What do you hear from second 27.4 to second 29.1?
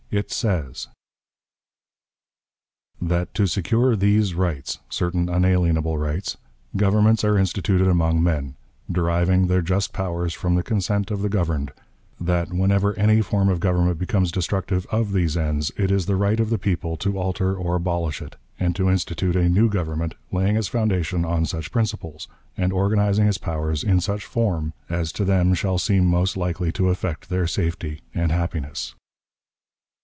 safety and happiness."